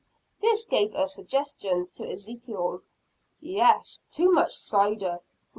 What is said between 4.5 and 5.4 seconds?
cider.